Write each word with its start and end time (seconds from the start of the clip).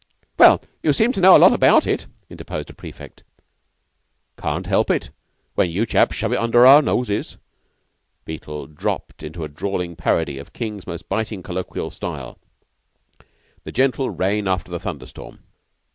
"Well, 0.39 0.63
you 0.81 0.93
seem 0.93 1.11
to 1.11 1.21
know 1.21 1.37
a 1.37 1.37
lot 1.37 1.53
about 1.53 1.85
it," 1.85 2.07
interposed 2.27 2.71
a 2.71 2.73
prefect. 2.73 3.23
"Can't 4.35 4.65
help 4.65 4.89
it 4.89 5.11
when 5.53 5.69
you 5.69 5.85
chaps 5.85 6.15
shove 6.15 6.33
it 6.33 6.39
under 6.39 6.65
our 6.65 6.81
noses." 6.81 7.37
Beetle 8.25 8.65
dropped 8.65 9.21
into 9.21 9.43
a 9.43 9.47
drawling 9.47 9.95
parody 9.95 10.39
of 10.39 10.53
King's 10.53 10.87
most 10.87 11.07
biting 11.07 11.43
colloquial 11.43 11.91
style 11.91 12.39
the 13.63 13.71
gentle 13.71 14.09
rain 14.09 14.47
after 14.47 14.71
the 14.71 14.79
thunder 14.79 15.05
storm. 15.05 15.43